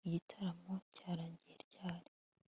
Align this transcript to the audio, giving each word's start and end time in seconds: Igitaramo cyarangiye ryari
Igitaramo 0.07 0.73
cyarangiye 0.95 1.55
ryari 1.65 2.09